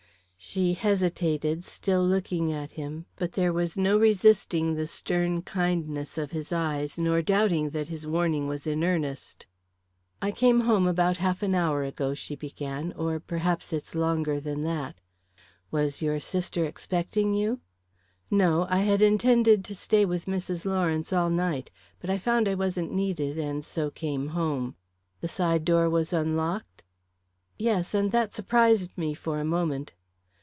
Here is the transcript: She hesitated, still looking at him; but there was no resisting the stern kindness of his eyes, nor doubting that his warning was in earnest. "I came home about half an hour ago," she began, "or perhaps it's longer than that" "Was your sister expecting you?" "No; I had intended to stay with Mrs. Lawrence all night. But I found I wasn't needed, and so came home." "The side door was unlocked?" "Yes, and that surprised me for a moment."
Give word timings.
She 0.43 0.73
hesitated, 0.73 1.63
still 1.63 2.03
looking 2.03 2.51
at 2.51 2.71
him; 2.71 3.05
but 3.15 3.33
there 3.33 3.53
was 3.53 3.77
no 3.77 3.99
resisting 3.99 4.73
the 4.73 4.87
stern 4.87 5.43
kindness 5.43 6.17
of 6.17 6.31
his 6.31 6.51
eyes, 6.51 6.97
nor 6.97 7.21
doubting 7.21 7.69
that 7.69 7.89
his 7.89 8.07
warning 8.07 8.47
was 8.47 8.65
in 8.65 8.83
earnest. 8.83 9.45
"I 10.19 10.31
came 10.31 10.61
home 10.61 10.87
about 10.87 11.17
half 11.17 11.43
an 11.43 11.53
hour 11.53 11.83
ago," 11.83 12.15
she 12.15 12.35
began, 12.35 12.91
"or 12.93 13.19
perhaps 13.19 13.71
it's 13.71 13.93
longer 13.93 14.39
than 14.39 14.63
that" 14.63 14.99
"Was 15.71 16.01
your 16.01 16.19
sister 16.19 16.65
expecting 16.65 17.35
you?" 17.35 17.59
"No; 18.31 18.65
I 18.67 18.79
had 18.79 19.03
intended 19.03 19.63
to 19.65 19.75
stay 19.75 20.05
with 20.05 20.25
Mrs. 20.25 20.65
Lawrence 20.65 21.13
all 21.13 21.29
night. 21.29 21.69
But 21.99 22.09
I 22.09 22.17
found 22.17 22.47
I 22.47 22.55
wasn't 22.55 22.91
needed, 22.91 23.37
and 23.37 23.63
so 23.63 23.91
came 23.91 24.29
home." 24.29 24.73
"The 25.19 25.27
side 25.27 25.63
door 25.63 25.87
was 25.87 26.11
unlocked?" 26.11 26.81
"Yes, 27.59 27.93
and 27.93 28.09
that 28.11 28.33
surprised 28.33 28.97
me 28.97 29.13
for 29.13 29.39
a 29.39 29.45
moment." 29.45 29.93